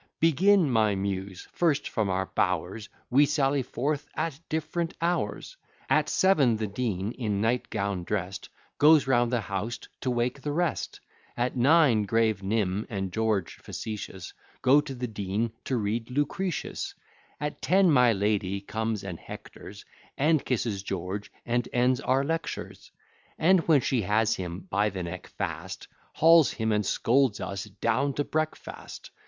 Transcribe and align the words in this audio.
Begin, 0.19 0.67
my 0.67 0.95
Muse! 0.95 1.47
First 1.51 1.87
from 1.87 2.09
our 2.09 2.25
bowers 2.25 2.89
We 3.11 3.27
sally 3.27 3.61
forth 3.61 4.07
at 4.15 4.39
different 4.49 4.95
hours; 4.99 5.57
At 5.91 6.09
seven 6.09 6.57
the 6.57 6.65
Dean, 6.65 7.11
in 7.11 7.39
night 7.39 7.69
gown 7.69 8.03
drest, 8.03 8.49
Goes 8.79 9.05
round 9.05 9.31
the 9.31 9.41
house 9.41 9.77
to 9.99 10.09
wake 10.09 10.41
the 10.41 10.53
rest; 10.53 10.99
At 11.37 11.55
nine, 11.55 12.05
grave 12.05 12.41
Nim 12.41 12.87
and 12.89 13.13
George 13.13 13.57
facetious, 13.57 14.33
Go 14.63 14.81
to 14.81 14.95
the 14.95 15.05
Dean, 15.05 15.51
to 15.65 15.77
read 15.77 16.09
Lucretius; 16.09 16.95
At 17.39 17.61
ten 17.61 17.91
my 17.91 18.11
lady 18.11 18.59
comes 18.59 19.03
and 19.03 19.19
hectors 19.19 19.85
And 20.17 20.43
kisses 20.43 20.81
George, 20.81 21.31
and 21.45 21.69
ends 21.71 22.01
our 22.01 22.23
lectures; 22.23 22.89
And 23.37 23.59
when 23.67 23.81
she 23.81 24.01
has 24.01 24.33
him 24.37 24.61
by 24.61 24.89
the 24.89 25.03
neck 25.03 25.27
fast, 25.27 25.87
Hauls 26.13 26.53
him, 26.53 26.71
and 26.71 26.83
scolds 26.83 27.39
us, 27.39 27.65
down 27.65 28.15
to 28.15 28.23
breakfast. 28.23 29.11